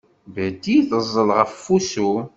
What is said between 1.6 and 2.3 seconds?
wusu.